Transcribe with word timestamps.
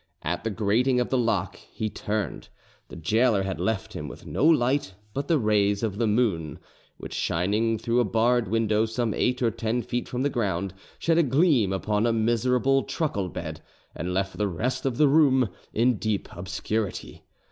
At 0.23 0.43
the 0.43 0.49
grating 0.49 0.99
of 0.99 1.09
the 1.09 1.17
lock 1.19 1.57
he 1.57 1.87
turned. 1.87 2.49
The 2.87 2.95
gaoler 2.95 3.43
had 3.43 3.59
left 3.59 3.93
him 3.93 4.07
with 4.07 4.25
no 4.25 4.43
light 4.43 4.95
but 5.13 5.27
the 5.27 5.37
rays 5.37 5.83
of 5.83 5.99
the 5.99 6.07
moon, 6.07 6.57
which, 6.97 7.13
shining 7.13 7.77
through 7.77 7.99
a 7.99 8.03
barred 8.03 8.47
window 8.47 8.87
some 8.87 9.13
eight 9.13 9.43
or 9.43 9.51
ten 9.51 9.83
feet 9.83 10.07
from 10.09 10.23
the 10.23 10.29
ground, 10.31 10.73
shed 10.97 11.19
a 11.19 11.21
gleam 11.21 11.71
upon 11.71 12.07
a 12.07 12.13
miserable 12.13 12.81
truckle 12.81 13.29
bed 13.29 13.61
and 13.93 14.11
left 14.11 14.39
the 14.39 14.47
rest 14.47 14.87
of 14.87 14.97
the 14.97 15.07
room 15.07 15.49
in 15.71 15.97
deep 15.99 16.27
obscurity. 16.31 17.21